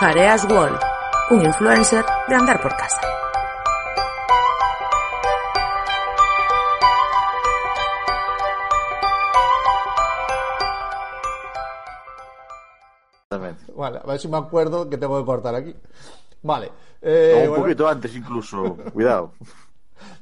Jareas 0.00 0.44
Wall, 0.50 0.78
un 1.30 1.44
influencer 1.44 2.04
de 2.28 2.34
andar 2.34 2.60
por 2.60 2.74
casa. 2.76 3.00
Vale, 13.76 13.98
a 14.02 14.06
ver 14.06 14.18
si 14.18 14.28
me 14.28 14.36
acuerdo 14.38 14.88
que 14.88 14.98
tengo 14.98 15.18
que 15.20 15.26
cortar 15.26 15.54
aquí. 15.54 15.74
Vale. 16.42 16.70
eh, 17.02 17.42
un 17.44 17.48
bueno, 17.50 17.64
poquito 17.64 17.88
antes 17.88 18.14
incluso. 18.16 18.76
Cuidado. 18.92 19.32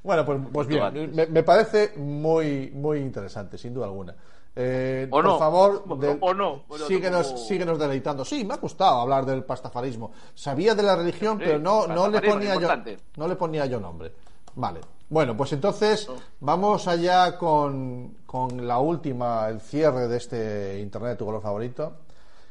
Bueno, 0.03 0.25
pues, 0.25 0.41
pues 0.53 0.67
bien, 0.69 1.15
me, 1.15 1.27
me 1.27 1.43
parece 1.43 1.93
muy, 1.99 2.71
muy 2.71 2.99
interesante, 3.01 3.59
sin 3.59 3.75
duda 3.75 3.85
alguna. 3.87 4.15
Eh, 4.59 5.07
O 5.11 5.11
por 5.11 5.25
no. 5.25 5.39
favor, 5.39 5.85
O- 5.87 5.97
de- 5.97 6.17
o 6.19 6.33
no. 6.33 6.63
Bueno, 6.67 6.87
síguenos, 6.87 7.27
como- 7.27 7.39
síguenos 7.39 7.79
deleitando. 7.79 8.25
Sí, 8.25 8.43
me 8.45 8.55
ha 8.55 8.57
gustado 8.57 9.01
hablar 9.03 9.27
del 9.27 9.45
pastafarismo. 9.45 10.13
Sabía 10.35 10.75
de 10.75 10.83
la 10.83 10.97
religión, 10.97 11.37
Sí, 11.39 11.45
pero 11.47 11.59
no, 11.59 11.87
no 11.87 12.09
le 12.09 12.23
ponía 12.23 12.55
yo, 12.59 12.69
no 13.17 13.29
le 13.29 13.37
ponía 13.37 13.67
yo 13.67 13.79
nombre. 13.79 14.13
Vale. 14.55 14.81
Bueno, 15.11 15.37
pues 15.37 15.53
entonces 15.53 16.09
vamos 16.41 16.89
allá 16.89 17.37
con, 17.39 18.17
con 18.27 18.67
la 18.67 18.79
última, 18.79 19.47
el 19.49 19.61
cierre 19.61 20.09
de 20.09 20.17
este 20.17 20.81
Internet 20.81 21.11
de 21.13 21.17
tu 21.17 21.27
color 21.27 21.43
favorito, 21.43 21.93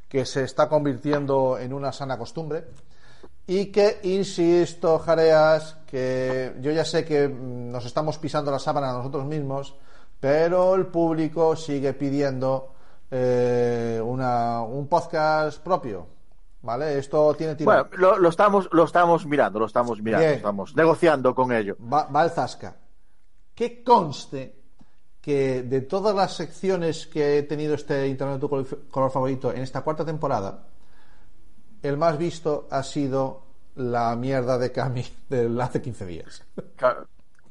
que 0.07 0.26
se 0.26 0.43
está 0.43 0.70
convirtiendo 0.70 1.57
en 1.57 1.73
una 1.73 1.91
sana 1.91 2.17
costumbre. 2.17 2.65
Y 3.48 3.67
que, 3.67 3.99
insisto, 4.03 4.99
Jareas, 4.99 5.77
que 5.87 6.53
yo 6.62 6.71
ya 6.71 6.85
sé 6.85 7.03
que 7.03 7.27
mm, 7.27 7.71
nos 7.71 7.85
estamos 7.85 8.17
pisando 8.20 8.51
la 8.51 8.59
sábana 8.59 8.91
a 8.91 8.98
nosotros 8.98 9.26
mismos, 9.26 9.76
pero 10.19 10.75
el 10.75 10.87
público 10.87 11.55
sigue 11.55 11.93
pidiendo 11.93 12.73
eh, 13.11 14.01
una, 14.03 14.61
un 14.61 14.87
podcast 14.87 15.62
propio. 15.62 16.07
¿Vale? 16.62 16.98
Esto 16.98 17.35
tiene 17.35 17.53
tirón. 17.55 17.87
Bueno, 17.90 17.90
lo, 18.01 18.17
lo 18.17 18.29
estamos, 18.29 18.67
lo 18.71 18.85
estamos 18.85 19.23
mirando, 19.27 19.59
lo 19.59 19.67
estamos 19.67 20.01
mirando, 20.01 20.25
Bien. 20.25 20.37
estamos 20.37 20.75
negociando 20.75 21.35
con 21.35 21.51
ello. 21.51 21.77
Va, 21.79 22.05
va 22.05 22.23
el 22.23 22.31
Zasca. 22.31 22.75
Que 23.53 23.84
conste 23.84 24.55
que 25.21 25.62
de 25.62 25.81
todas 25.81 26.15
las 26.15 26.34
secciones 26.35 27.05
que 27.05 27.37
he 27.37 27.43
tenido 27.43 27.75
este 27.75 28.07
Internet 28.07 28.40
tu 28.40 28.49
color- 28.49 29.12
favorito 29.12 29.51
en 29.53 29.62
esta 29.62 29.81
cuarta 29.81 30.03
temporada, 30.03 30.63
el 31.84 31.97
más 31.97 32.18
visto 32.18 32.68
ha 32.71 32.81
sido 32.81 33.43
la 33.75 34.15
mierda 34.15 34.57
de 34.57 34.71
Cami 34.71 35.05
de 35.29 35.62
hace 35.62 35.81
15 35.84 36.05
días. 36.07 36.43
Claro. 36.77 37.05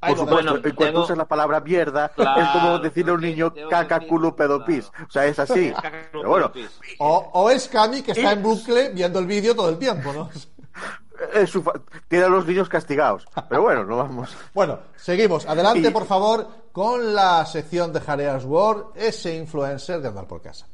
Por 0.08 0.18
supuesto, 0.18 0.34
bueno, 0.34 0.56
en 0.56 0.62
cuanto 0.62 0.84
tengo- 0.84 1.02
usas 1.04 1.16
la 1.18 1.24
palabra 1.26 1.60
mierda, 1.60 2.08
Claro, 2.10 2.42
es 2.42 2.48
como 2.48 2.78
decirle 2.78 3.10
a 3.12 3.14
un 3.14 3.20
niño 3.20 3.52
caca, 3.70 4.00
culo, 4.00 4.34
pedo, 4.36 4.64
pis. 4.64 4.90
O 5.06 5.10
sea, 5.10 5.26
es 5.26 5.38
así. 5.38 5.70
Caca, 5.82 5.92
Pero 6.12 6.28
bueno, 6.28 6.52
pis. 6.52 6.70
O, 6.98 7.30
o 7.34 7.50
es 7.50 7.68
Cami 7.68 8.02
que 8.02 8.12
está 8.12 8.32
en 8.32 8.42
bucle 8.42 8.90
viendo 8.90 9.18
el 9.18 9.26
vídeo 9.26 9.54
todo 9.54 9.68
el 9.68 9.78
tiempo, 9.78 10.12
¿no? 10.12 10.30
es 11.32 11.48
su 11.50 11.62
fa- 11.62 11.72
tiene 12.08 12.24
a 12.24 12.28
los 12.28 12.46
niños 12.46 12.68
castigados. 12.68 13.26
Pero 13.48 13.62
bueno, 13.62 13.84
no 13.84 13.96
vamos. 13.96 14.36
Bueno, 14.52 14.78
seguimos. 14.96 15.46
Adelante, 15.46 15.88
Y- 15.88 15.90
por 15.92 16.06
favor, 16.06 16.46
con 16.72 17.14
la 17.14 17.46
sección 17.46 17.92
de 17.92 18.00
Jareas 18.00 18.44
World, 18.44 18.86
ese 18.96 19.36
influencer 19.36 20.00
de 20.00 20.08
andar 20.08 20.26
por 20.26 20.42
casa. 20.42 20.66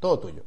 Todo 0.00 0.18
tuyo. 0.18 0.42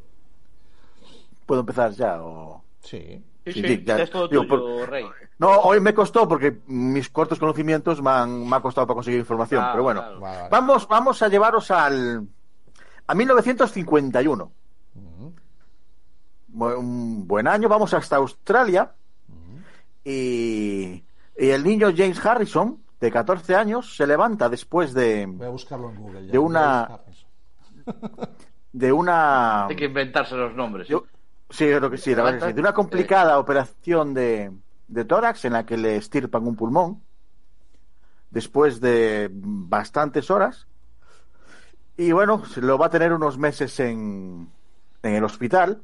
¿Puedo 1.45 1.61
empezar 1.61 1.91
ya? 1.91 2.21
O... 2.21 2.64
Sí. 2.81 3.23
Sí, 3.53 3.61
Sí, 3.61 3.67
sí, 3.67 3.75
sí, 3.78 3.83
ya- 3.86 3.97
es 4.02 4.09
todo 4.09 4.28
digo, 4.28 4.44
tuyo, 4.45 4.47
por- 4.80 4.89
Rey. 4.89 5.05
No, 5.39 5.50
hoy 5.61 5.80
me 5.80 5.94
costó 5.94 6.28
porque 6.28 6.59
mis 6.67 7.09
cortos 7.09 7.39
conocimientos 7.39 8.02
me 8.02 8.09
han, 8.09 8.47
me 8.50 8.55
ha 8.55 8.59
costado 8.61 8.86
para 8.88 8.95
conseguir 8.95 9.19
información. 9.19 9.61
Claro, 9.61 9.73
pero 9.73 9.83
bueno, 9.83 10.02
claro. 10.02 10.19
Vale, 10.19 10.38
vale. 10.38 10.50
vamos, 10.52 10.88
vamos 10.88 11.22
a 11.22 11.28
llevaros 11.30 11.72
al 11.72 12.27
a 13.08 13.16
1951. 13.16 14.52
Bu- 16.52 16.77
Un 16.77 17.27
buen 17.27 17.47
año, 17.47 17.70
vamos 17.70 17.94
hasta 17.94 18.16
Australia 18.17 18.92
y, 20.04 21.04
y 21.37 21.49
el 21.49 21.64
niño 21.64 21.89
James 21.95 22.23
Harrison, 22.26 22.81
de 22.99 23.11
14 23.11 23.55
años, 23.55 23.95
se 23.95 24.05
levanta 24.08 24.49
después 24.49 24.93
de, 24.93 25.26
Voy 25.26 25.45
a 25.48 25.49
buscarlo 25.49 25.89
en 25.89 25.95
Google. 25.95 26.26
ya. 26.26 26.31
De 26.31 26.37
una- 26.39 26.99
de 28.73 28.92
una 28.92 29.67
Hay 29.67 29.76
que 29.76 29.86
inventarse 29.86 30.36
los 30.36 30.54
nombres. 30.55 30.87
Yo- 30.87 31.05
sí, 31.49 31.65
creo 31.65 31.89
que 31.89 31.98
sí, 31.98 32.15
la 32.15 32.23
verdad 32.23 32.39
que 32.39 32.48
sí. 32.48 32.54
De 32.54 32.61
una 32.61 32.73
complicada 32.73 33.39
operación 33.39 34.14
de, 34.14 34.52
de 34.87 35.05
tórax 35.05 35.45
en 35.45 35.54
la 35.54 35.65
que 35.65 35.77
le 35.77 35.95
estirpan 35.95 36.45
un 36.48 36.55
pulmón 36.55 37.02
después 38.30 38.80
de 38.80 39.30
bastantes 39.32 40.30
horas. 40.30 40.67
Y 41.98 42.11
bueno, 42.11 42.43
lo 42.58 42.77
va 42.77 42.86
a 42.86 42.89
tener 42.89 43.11
unos 43.11 43.37
meses 43.37 43.80
en, 43.80 44.49
en 45.04 45.14
el 45.15 45.23
hospital. 45.23 45.82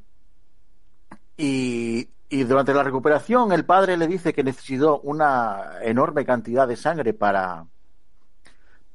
Y, 1.36 2.08
y 2.30 2.44
durante 2.44 2.72
la 2.72 2.82
recuperación, 2.82 3.52
el 3.52 3.66
padre 3.66 3.96
le 3.98 4.06
dice 4.06 4.32
que 4.32 4.42
necesitó 4.42 5.00
una 5.00 5.78
enorme 5.82 6.24
cantidad 6.24 6.66
de 6.66 6.76
sangre 6.76 7.12
para, 7.12 7.66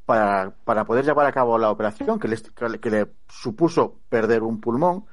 para, 0.06 0.52
para 0.64 0.86
poder 0.86 1.06
llevar 1.06 1.28
a 1.28 1.32
cabo 1.32 1.60
la 1.60 1.70
operación, 1.70 2.20
que 2.20 2.28
le, 2.28 2.38
que 2.80 2.90
le 2.90 3.12
supuso 3.30 4.00
perder 4.10 4.42
un 4.42 4.60
pulmón 4.60 5.06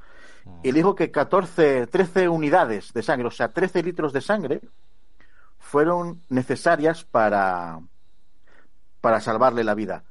y 0.62 0.72
le 0.72 0.78
dijo 0.78 0.94
que 0.94 1.10
14, 1.10 1.86
13 1.86 2.28
unidades 2.28 2.92
de 2.92 3.02
sangre, 3.02 3.28
o 3.28 3.30
sea, 3.30 3.48
13 3.48 3.82
litros 3.82 4.12
de 4.12 4.20
sangre, 4.20 4.60
fueron 5.58 6.22
necesarias 6.28 7.04
para, 7.04 7.80
para 9.00 9.20
salvarle 9.20 9.64
la 9.64 9.74
vida. 9.74 10.04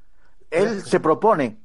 Él 0.49 0.69
Trece. 0.69 0.89
se 0.89 0.99
propone, 0.99 1.57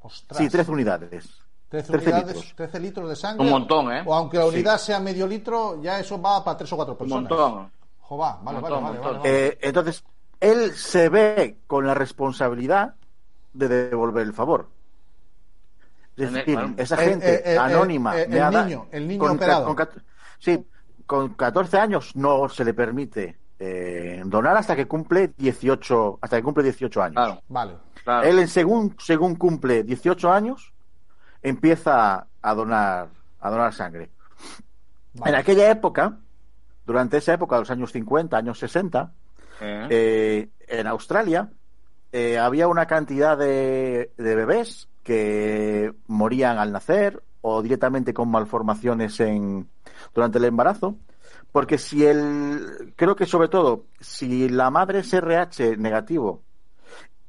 Ostras. 0.00 0.38
sí, 0.38 0.48
13 0.48 0.70
unidades. 0.70 1.42
13, 1.68 1.92
13 1.92 2.04
unidades, 2.10 2.26
litros. 2.36 2.54
13 2.56 2.80
litros 2.80 3.08
de 3.08 3.16
sangre. 3.16 3.44
Un 3.44 3.50
montón, 3.50 3.92
¿eh? 3.92 4.02
O 4.06 4.14
aunque 4.14 4.38
la 4.38 4.44
Sí. 4.44 4.48
unidad 4.50 4.78
sea 4.78 5.00
medio 5.00 5.26
litro, 5.26 5.82
ya 5.82 5.98
eso 5.98 6.20
va 6.20 6.42
para 6.44 6.56
tres 6.56 6.72
o 6.72 6.76
cuatro 6.76 6.92
Un 6.94 6.98
personas. 6.98 7.28
montón. 7.30 7.70
Jova, 8.00 8.38
vale, 8.42 8.58
Un 8.58 8.62
vale, 8.62 8.74
montón, 8.76 8.84
vale, 8.84 8.98
un 8.98 9.04
vale, 9.04 9.18
vale. 9.18 9.46
Eh, 9.48 9.58
entonces, 9.62 10.04
él 10.40 10.72
se 10.74 11.08
ve 11.08 11.58
con 11.66 11.86
la 11.86 11.94
responsabilidad 11.94 12.94
de 13.52 13.68
devolver 13.68 14.22
el 14.24 14.32
favor. 14.32 14.68
Es 16.16 16.22
En 16.22 16.28
el- 16.28 16.34
decir, 16.34 16.54
bueno. 16.54 16.74
esa 16.78 16.94
El- 17.02 17.10
gente 17.10 17.44
el- 17.44 17.52
el- 17.52 17.58
anónima. 17.58 18.16
el- 18.20 18.32
el 18.34 18.50
niño, 18.50 18.86
el 18.90 19.06
niño 19.08 19.20
con, 19.20 19.30
operado. 19.36 19.64
con 19.66 19.74
cat- 19.76 19.98
sí, 20.38 20.66
con 21.04 21.34
14 21.34 21.78
años 21.78 22.16
no 22.16 22.48
se 22.48 22.64
le 22.64 22.72
permite 22.74 23.36
eh, 23.58 24.22
donar 24.26 24.56
hasta 24.56 24.76
que 24.76 24.86
cumple 24.86 25.32
18, 25.36 26.18
hasta 26.20 26.36
que 26.36 26.42
cumple 26.42 26.62
18 26.64 27.02
años. 27.02 27.14
Claro, 27.14 27.42
Vale. 27.48 27.74
claro. 28.04 28.26
Él, 28.28 28.38
en 28.38 28.48
según, 28.48 28.94
según 28.98 29.34
cumple 29.36 29.82
18 29.82 30.30
años, 30.30 30.72
empieza 31.42 32.26
a 32.42 32.54
donar, 32.54 33.08
a 33.40 33.50
donar 33.50 33.72
sangre. 33.72 34.10
vale. 35.14 35.30
En 35.32 35.34
aquella 35.40 35.70
época, 35.70 36.18
durante 36.84 37.16
esa 37.18 37.34
época, 37.34 37.58
los 37.58 37.70
años 37.70 37.92
50, 37.92 38.36
años 38.36 38.58
60, 38.58 39.12
¿Eh? 39.60 39.86
eh, 39.90 40.48
en 40.68 40.86
Australia 40.86 41.48
eh, 42.12 42.38
había 42.38 42.68
una 42.68 42.86
cantidad 42.86 43.36
de, 43.38 44.12
de 44.16 44.34
bebés 44.34 44.88
que 45.02 45.45
morían 46.26 46.58
al 46.58 46.72
nacer 46.72 47.22
o 47.40 47.62
directamente 47.62 48.12
con 48.12 48.28
malformaciones 48.28 49.20
en, 49.20 49.68
durante 50.12 50.38
el 50.38 50.44
embarazo. 50.46 50.96
Porque 51.52 51.78
si 51.78 52.04
el, 52.04 52.92
creo 52.96 53.14
que 53.14 53.26
sobre 53.26 53.46
todo, 53.48 53.84
si 54.00 54.48
la 54.48 54.70
madre 54.70 54.98
es 55.00 55.12
RH 55.14 55.76
negativo 55.76 56.42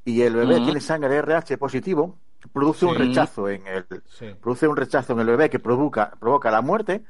y 0.04 0.22
el 0.22 0.34
bebé 0.34 0.56
Ujú. 0.56 0.64
tiene 0.64 0.80
sangre 0.80 1.16
RH 1.18 1.56
positivo, 1.58 2.18
produce 2.52 2.86
un 2.86 2.96
rechazo 2.96 3.48
en 3.48 3.64
el, 3.68 3.86
Sí. 4.06 4.34
produce 4.40 4.66
un 4.66 4.76
rechazo 4.76 5.12
en 5.12 5.20
el 5.20 5.26
bebé 5.26 5.48
que 5.48 5.60
provoca, 5.60 6.10
provoca 6.18 6.50
la 6.50 6.60
muerte 6.60 7.04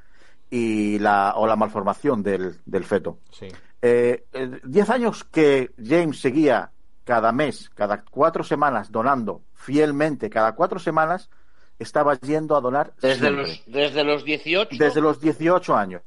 y 0.50 0.98
la, 0.98 1.32
o 1.36 1.46
la 1.46 1.56
malformación 1.56 2.22
del, 2.22 2.58
del 2.66 2.84
feto. 2.84 3.18
Sí. 3.32 3.48
Eh, 3.80 4.26
eh, 4.32 4.60
diez 4.64 4.90
años 4.90 5.24
que 5.24 5.70
James 5.82 6.20
seguía 6.20 6.70
cada 7.04 7.32
mes, 7.32 7.70
cada 7.74 8.02
cuatro 8.02 8.44
semanas, 8.44 8.92
donando 8.92 9.40
fielmente, 9.54 10.28
cada 10.28 10.52
cuatro 10.54 10.78
semanas, 10.78 11.30
estaba 11.78 12.14
yendo 12.14 12.56
a 12.56 12.60
donar 12.60 12.92
Desde 13.00 13.20
siempre. 13.20 13.42
los, 13.46 13.62
desde 13.66 14.04
los 14.04 14.24
18 14.24 14.76
desde 14.78 15.00
los 15.00 15.20
18 15.20 15.76
años. 15.76 16.02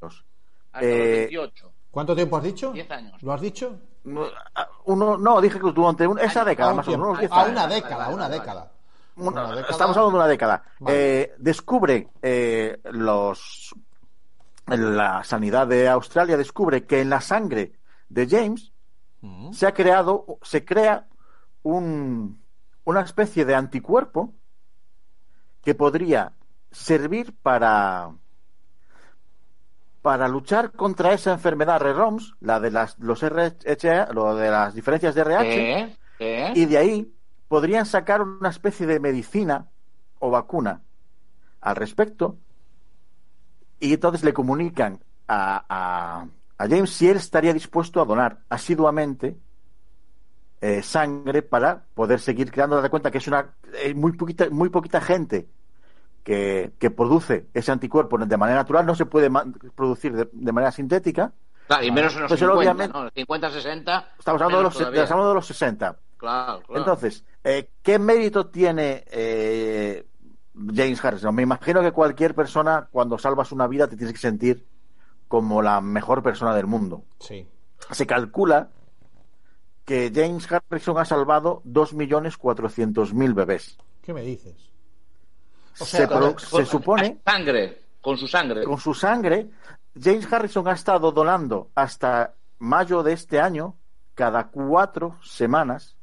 hasta 0.72 0.86
eh, 0.86 1.20
los 1.22 1.30
18. 1.30 1.72
¿Cuánto 1.90 2.14
tiempo 2.14 2.36
has 2.36 2.42
dicho? 2.44 2.72
10 2.72 2.90
años. 2.90 3.22
¿Lo 3.22 3.32
has 3.32 3.40
dicho? 3.40 3.78
No, 4.04 4.24
a- 4.54 4.68
Uno, 4.86 5.16
no, 5.16 5.40
dije 5.40 5.60
que 5.60 5.70
durante 5.72 6.06
un- 6.06 6.18
esa 6.18 6.40
Año, 6.40 6.48
década, 6.50 6.68
a, 6.70 6.72
un 6.72 6.76
más 6.78 6.88
o 6.88 6.90
menos, 6.90 7.06
tiempo. 7.06 7.08
unos 7.08 7.20
10 7.20 7.32
A 7.32 7.44
una 7.50 7.66
década, 7.68 8.08
una 8.08 8.28
década. 8.28 8.72
Una- 9.16 9.28
Una 9.30 9.48
década. 9.56 9.70
Estamos 9.70 9.96
hablando 9.96 10.18
de 10.18 10.22
una 10.24 10.28
década. 10.28 10.64
Vale. 10.80 11.20
Eh, 11.22 11.34
descubre 11.38 12.08
eh, 12.22 12.80
los 12.92 13.74
la 14.66 15.22
sanidad 15.24 15.66
de 15.66 15.88
Australia 15.88 16.36
descubre 16.36 16.84
que 16.86 17.00
en 17.00 17.10
la 17.10 17.20
sangre 17.20 17.72
de 18.08 18.26
James 18.28 18.72
Mm. 19.20 19.52
se 19.52 19.66
ha 19.66 19.72
creado, 19.74 20.24
se 20.42 20.64
crea 20.64 21.06
un, 21.62 22.42
una 22.84 23.00
especie 23.02 23.44
de 23.44 23.54
anticuerpo 23.54 24.32
que 25.62 25.74
podría 25.74 26.32
servir 26.70 27.34
para 27.42 28.10
para 30.02 30.26
luchar 30.26 30.72
contra 30.72 31.12
esa 31.12 31.32
enfermedad 31.32 31.80
REROMS, 31.80 32.34
la 32.40 32.58
de 32.58 32.72
las 32.72 32.98
los 32.98 33.22
RH, 33.22 34.12
lo 34.12 34.34
de 34.34 34.50
las 34.50 34.74
diferencias 34.74 35.14
de 35.14 35.20
RH, 35.20 35.80
¿Eh? 35.80 35.96
¿Eh? 36.18 36.52
y 36.56 36.66
de 36.66 36.78
ahí 36.78 37.14
podrían 37.46 37.86
sacar 37.86 38.20
una 38.20 38.48
especie 38.48 38.86
de 38.86 38.98
medicina 38.98 39.68
o 40.18 40.30
vacuna 40.30 40.82
al 41.60 41.76
respecto 41.76 42.36
y 43.78 43.94
entonces 43.94 44.24
le 44.24 44.32
comunican 44.32 45.00
a, 45.28 45.64
a, 45.68 46.26
a 46.58 46.68
James 46.68 46.90
si 46.90 47.08
él 47.08 47.16
estaría 47.16 47.52
dispuesto 47.52 48.00
a 48.00 48.04
donar 48.04 48.38
asiduamente 48.48 49.36
eh, 50.62 50.80
sangre 50.80 51.42
para 51.42 51.82
poder 51.92 52.20
seguir 52.20 52.52
creando. 52.52 52.76
Date 52.76 52.88
cuenta 52.88 53.10
que 53.10 53.18
es 53.18 53.26
una 53.26 53.52
eh, 53.74 53.94
muy 53.94 54.12
poquita, 54.12 54.48
muy 54.48 54.68
poquita 54.68 55.00
gente 55.00 55.48
que, 56.22 56.72
que, 56.78 56.88
produce 56.90 57.48
ese 57.52 57.72
anticuerpo 57.72 58.16
de 58.16 58.36
manera 58.36 58.60
natural, 58.60 58.86
no 58.86 58.94
se 58.94 59.04
puede 59.04 59.28
producir 59.74 60.14
de, 60.14 60.28
de 60.32 60.52
manera 60.52 60.70
sintética. 60.70 61.32
Claro, 61.66 61.84
y 61.84 61.90
menos 61.90 62.14
en 62.14 62.22
los 62.22 62.30
Entonces, 62.30 62.48
50, 62.48 62.58
obviamente- 62.70 62.98
¿no? 62.98 63.10
50, 63.10 63.50
60. 63.50 64.08
Estamos 64.20 64.40
hablando, 64.40 64.58
de 64.58 64.64
los, 64.64 64.74
todavía. 64.74 65.02
estamos 65.02 65.10
hablando 65.10 65.30
de 65.30 65.34
los 65.34 65.46
60. 65.48 65.96
Claro, 66.16 66.60
claro. 66.60 66.78
Entonces, 66.78 67.24
eh, 67.42 67.70
¿qué 67.82 67.98
mérito 67.98 68.46
tiene 68.46 69.04
eh, 69.10 70.06
James 70.54 71.04
Harrison? 71.04 71.34
Me 71.34 71.42
imagino 71.42 71.82
que 71.82 71.90
cualquier 71.90 72.36
persona, 72.36 72.88
cuando 72.92 73.18
salvas 73.18 73.50
una 73.50 73.66
vida, 73.66 73.88
te 73.88 73.96
tienes 73.96 74.14
que 74.14 74.20
sentir 74.20 74.64
como 75.26 75.60
la 75.60 75.80
mejor 75.80 76.22
persona 76.22 76.54
del 76.54 76.68
mundo. 76.68 77.02
Sí. 77.18 77.48
Se 77.90 78.06
calcula 78.06 78.68
que 79.84 80.10
James 80.14 80.46
Harrison 80.50 80.98
ha 80.98 81.04
salvado 81.04 81.62
2.400.000 81.64 83.34
bebés. 83.34 83.76
¿Qué 84.02 84.12
me 84.12 84.22
dices? 84.22 84.70
O 85.78 85.84
se, 85.84 86.06
sea, 86.06 86.34
se 86.36 86.66
supone, 86.66 87.20
Sangre, 87.24 87.82
con 88.00 88.16
su 88.16 88.28
sangre. 88.28 88.64
con 88.64 88.78
su 88.78 88.94
sangre, 88.94 89.50
James 90.00 90.30
Harrison 90.30 90.68
ha 90.68 90.72
estado 90.72 91.10
donando 91.12 91.70
hasta 91.74 92.34
mayo 92.58 93.02
de 93.02 93.14
este 93.14 93.40
año, 93.40 93.74
cada 94.14 94.48
cuatro 94.48 95.18
semanas, 95.22 95.96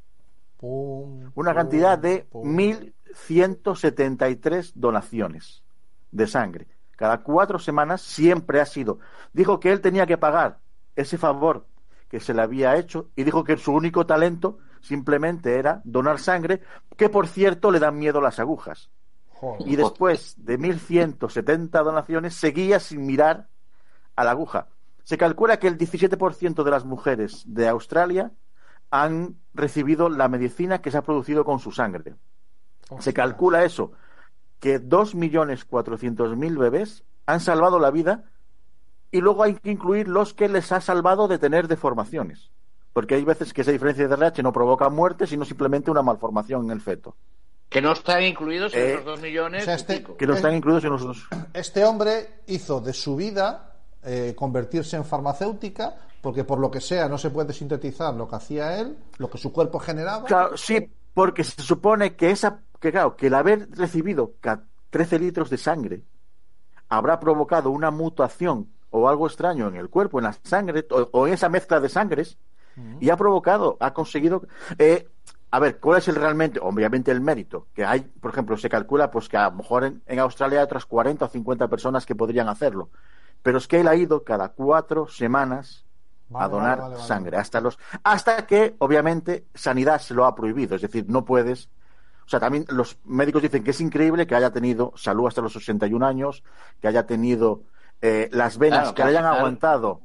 Pum, 0.58 1.32
una 1.36 1.52
pum, 1.52 1.58
cantidad 1.58 1.98
de 1.98 2.28
pum. 2.30 2.58
1.173 2.58 4.74
donaciones 4.76 5.64
de 6.12 6.28
sangre. 6.28 6.68
Cada 6.96 7.20
cuatro 7.20 7.60
semanas 7.60 8.02
siempre 8.02 8.60
ha 8.60 8.66
sido. 8.66 9.00
Dijo 9.32 9.60
que 9.60 9.72
él 9.72 9.80
tenía 9.80 10.06
que 10.06 10.18
pagar 10.18 10.60
ese 10.96 11.18
favor 11.18 11.66
que 12.10 12.20
se 12.20 12.34
le 12.34 12.42
había 12.42 12.76
hecho 12.76 13.10
y 13.16 13.24
dijo 13.24 13.44
que 13.44 13.58
su 13.58 13.72
único 13.72 14.06
talento 14.06 14.58
simplemente 14.82 15.56
era 15.56 15.82
donar 15.84 16.20
sangre, 16.20 16.62
que 16.98 17.10
por 17.10 17.28
cierto 17.28 17.72
le 17.72 17.80
dan 17.80 17.98
miedo 17.98 18.20
las 18.20 18.40
agujas. 18.40 18.90
Joder. 19.30 19.68
Y 19.68 19.76
después 19.76 20.36
de 20.38 20.60
1.170 20.60 21.84
donaciones 21.84 22.34
seguía 22.34 22.80
sin 22.80 23.06
mirar 23.06 23.48
a 24.16 24.24
la 24.24 24.32
aguja. 24.32 24.68
Se 25.04 25.18
calcula 25.18 25.58
que 25.58 25.68
el 25.68 25.78
17% 25.78 26.64
de 26.64 26.72
las 26.72 26.86
mujeres 26.86 27.44
de 27.46 27.68
Australia 27.68 28.32
han 28.92 29.36
recibido 29.54 30.10
la 30.10 30.28
medicina 30.28 30.82
que 30.82 30.92
se 30.92 30.98
ha 30.98 31.04
producido 31.04 31.46
con 31.46 31.60
su 31.60 31.72
sangre. 31.72 32.16
Se 33.00 33.14
calcula 33.14 33.64
eso, 33.64 33.92
que 34.60 34.82
2.400.000 34.82 36.58
bebés 36.58 37.04
han 37.26 37.40
salvado 37.40 37.80
la 37.80 37.92
vida 37.92 38.26
y 39.12 39.22
luego 39.22 39.44
hay 39.44 39.56
que 39.56 39.72
incluir 39.72 40.08
los 40.08 40.34
que 40.34 40.50
les 40.50 40.72
ha 40.72 40.82
salvado 40.82 41.28
de 41.28 41.38
tener 41.40 41.68
deformaciones. 41.68 42.52
Porque 42.94 43.16
hay 43.16 43.24
veces 43.24 43.54
que 43.54 43.62
esa 43.62 43.72
diferencia 43.72 44.08
de 44.08 44.14
RH 44.14 44.42
no 44.44 44.52
provoca 44.52 44.90
muerte, 44.90 45.28
sino 45.28 45.46
simplemente 45.46 45.92
una 45.92 46.02
malformación 46.02 46.66
en 46.66 46.72
el 46.72 46.82
feto. 46.82 47.16
Que 47.70 47.82
no 47.82 47.92
están 47.92 48.24
incluidos 48.24 48.74
en 48.74 48.80
Eh, 48.82 48.94
esos 48.94 49.06
dos 49.06 49.22
millones 49.22 49.62
o 49.62 49.66
sea, 49.66 49.74
y 49.74 49.78
este-. 49.78 50.04
Que 50.18 50.26
no 50.28 50.34
están 50.34 50.56
incluidos 50.56 50.84
en 50.86 50.90
los 50.92 51.04
dos. 51.04 51.28
Este 51.54 51.86
hombre 51.86 52.42
hizo 52.48 52.82
de 52.82 52.94
su 52.94 53.16
vida 53.16 53.76
eh, 54.04 54.34
convertirse 54.36 54.96
en 54.98 55.06
farmacéutica 55.06 55.96
porque 56.22 56.44
por 56.44 56.60
lo 56.60 56.70
que 56.72 56.82
sea 56.82 57.08
no 57.08 57.18
se 57.18 57.30
puede 57.30 57.54
sintetizar 57.54 58.14
lo 58.16 58.28
que 58.28 58.36
hacía 58.36 58.80
él, 58.80 58.98
lo 59.18 59.30
que 59.30 59.38
su 59.38 59.54
cuerpo 59.54 59.80
generaba. 59.80 60.26
Claro, 60.26 60.58
sí, 60.58 60.92
porque 61.14 61.44
se 61.44 61.62
supone 61.62 62.16
que 62.16 62.32
esa, 62.32 62.60
que 62.80 62.92
claro, 62.92 63.16
que 63.16 63.28
el 63.28 63.34
haber 63.36 63.70
recibido 63.72 64.34
ca- 64.42 64.64
13 64.90 65.20
litros 65.20 65.50
de 65.50 65.58
sangre 65.58 66.02
habrá 66.90 67.20
provocado 67.20 67.70
una 67.70 67.92
mutación 67.92 68.68
o 68.92 69.08
algo 69.10 69.28
extraño 69.28 69.68
en 69.68 69.76
el 69.76 69.90
cuerpo, 69.90 70.20
en 70.20 70.26
la 70.26 70.34
sangre, 70.44 70.86
o, 70.92 71.08
o 71.12 71.28
en 71.28 71.34
esa 71.34 71.50
mezcla 71.50 71.80
de 71.80 71.90
sangres, 71.90 72.38
y 73.02 73.10
ha 73.10 73.18
provocado, 73.18 73.76
ha 73.82 73.94
conseguido. 73.94 74.44
eh, 74.78 75.08
a 75.52 75.60
ver, 75.60 75.80
¿cuál 75.80 75.98
es 75.98 76.08
el 76.08 76.16
realmente? 76.16 76.60
Obviamente 76.62 77.12
el 77.12 77.22
mérito. 77.22 77.68
Que 77.74 77.84
hay, 77.84 78.02
por 78.02 78.32
ejemplo, 78.32 78.56
se 78.56 78.70
calcula 78.70 79.10
pues 79.12 79.28
que 79.28 79.36
a 79.38 79.50
lo 79.50 79.58
mejor 79.58 79.84
en, 79.84 80.02
en 80.06 80.20
Australia 80.20 80.60
hay 80.60 80.64
otras 80.66 80.86
40 80.86 81.26
o 81.26 81.28
50 81.28 81.68
personas 81.68 82.06
que 82.06 82.16
podrían 82.16 82.48
hacerlo. 82.48 82.90
Pero 83.42 83.58
es 83.58 83.68
que 83.68 83.80
él 83.80 83.88
ha 83.88 83.96
ido 83.96 84.24
cada 84.24 84.50
cuatro 84.50 85.08
semanas 85.08 85.86
Vale, 86.30 86.46
a 86.46 86.48
donar 86.48 86.78
vale, 86.78 86.82
vale, 86.82 86.96
vale. 86.96 87.08
sangre 87.08 87.38
hasta 87.38 87.60
los 87.60 87.80
hasta 88.04 88.46
que 88.46 88.76
obviamente 88.78 89.48
sanidad 89.56 90.00
se 90.00 90.14
lo 90.14 90.26
ha 90.26 90.36
prohibido 90.36 90.76
es 90.76 90.82
decir 90.84 91.06
no 91.08 91.26
puedes 91.26 91.70
o 92.24 92.30
sea 92.30 92.40
también 92.40 92.66
los 92.70 93.00
médicos 93.06 93.42
dicen 93.42 93.64
que 93.64 93.72
es 93.72 93.82
increíble 93.82 94.28
que 94.28 94.36
haya 94.36 94.52
tenido 94.52 94.94
salud 94.96 95.26
hasta 95.28 95.42
los 95.42 95.54
61 95.54 96.06
años 96.06 96.44
que 96.80 96.88
haya 96.88 97.08
tenido 97.08 97.64
eh, 98.02 98.30
las 98.32 98.58
venas 98.58 98.80
Claro, 98.80 98.96
que 98.96 99.04
le 99.04 99.10
hayan 99.10 99.24
claro. 99.24 99.38
aguantado 99.38 100.02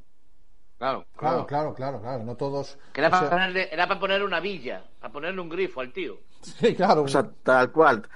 Claro, 0.77 1.05
Claro, 1.17 1.45
claro. 1.45 1.45
claro, 1.47 1.73
claro, 1.73 2.01
claro. 2.01 2.23
No 2.25 2.35
todos. 2.35 2.77
Que 2.91 2.99
era, 3.01 3.09
para 3.09 3.21
sea, 3.23 3.29
ponerle, 3.31 3.69
era 3.73 3.87
para 3.87 3.99
poner 3.99 4.21
una 4.23 4.39
villa, 4.41 4.83
para 4.99 5.13
ponerle 5.13 5.39
un 5.41 5.47
grifo 5.49 5.79
al 5.81 5.93
tío. 5.93 6.17
sí, 6.41 6.75
claro. 6.75 7.03
o 7.03 7.07
sea 7.07 7.25
tal 7.43 7.71
cual 7.71 8.07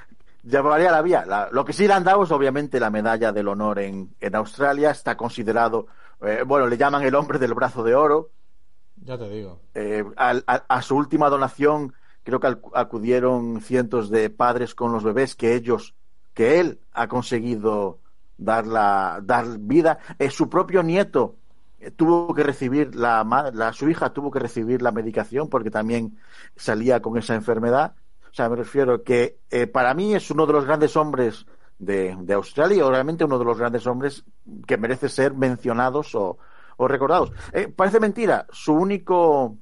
llevaría 0.43 0.91
la 0.91 1.01
vía 1.01 1.25
La- 1.25 1.49
lo 1.51 1.63
que 1.65 1.73
sí 1.73 1.87
le 1.87 1.93
han 1.93 2.03
dado 2.03 2.23
es 2.23 2.31
obviamente 2.31 2.79
la 2.79 2.89
medalla 2.89 3.31
del 3.31 3.47
honor 3.47 3.79
en, 3.79 4.13
en 4.19 4.35
Australia 4.35 4.91
está 4.91 5.15
considerado 5.17 5.87
eh, 6.21 6.43
bueno 6.45 6.67
le 6.67 6.77
llaman 6.77 7.03
el 7.03 7.15
hombre 7.15 7.39
del 7.39 7.53
brazo 7.53 7.83
de 7.83 7.95
oro 7.95 8.29
ya 9.01 9.17
te 9.17 9.29
digo. 9.29 9.59
Eh, 9.73 10.03
al- 10.17 10.43
a, 10.45 10.63
a 10.67 10.81
su 10.81 10.95
última 10.97 11.29
donación 11.29 11.93
creo 12.23 12.39
que 12.41 12.47
al- 12.47 12.61
acudieron 12.73 13.61
cientos 13.61 14.09
de 14.09 14.29
padres 14.29 14.75
con 14.75 14.91
los 14.91 15.03
bebés 15.03 15.35
que 15.35 15.55
ellos 15.55 15.95
que 16.33 16.59
él 16.59 16.79
ha 16.93 17.07
conseguido 17.07 17.99
dar 18.39 18.65
la 18.65 19.19
dar 19.23 19.59
vida. 19.59 19.99
Eh, 20.17 20.29
su 20.29 20.49
propio 20.49 20.81
nieto 20.81 21.35
tuvo 21.95 22.33
que 22.33 22.43
recibir 22.43 22.95
la, 22.95 23.71
su 23.73 23.89
hija 23.89 24.11
tuvo 24.11 24.31
que 24.31 24.39
recibir 24.39 24.81
la 24.81 24.91
medicación 24.91 25.49
porque 25.49 25.71
también 25.71 26.17
salía 26.55 27.01
con 27.01 27.17
esa 27.17 27.35
enfermedad. 27.35 27.93
O 28.31 28.33
sea 28.33 28.49
me 28.49 28.55
refiero 28.55 29.03
que 29.03 29.37
eh, 29.49 29.67
para 29.67 29.93
mí 29.93 30.15
es 30.15 30.29
uno 30.31 30.45
de 30.45 30.53
los 30.53 30.65
grandes 30.65 30.95
hombres 30.97 31.45
de, 31.77 32.15
de 32.19 32.33
Australia 32.33 32.77
y 32.77 32.81
obviamente 32.81 33.23
uno 33.23 33.39
de 33.39 33.45
los 33.45 33.57
grandes 33.57 33.87
hombres 33.87 34.23
que 34.67 34.77
merece 34.77 35.09
ser 35.09 35.33
mencionados 35.33 36.13
o, 36.15 36.37
o 36.79 36.87
recordados. 36.87 37.31
Eh, 37.51 37.67
parece 37.67 37.99
mentira, 37.99 38.45
su 38.51 38.73
único, 38.73 39.57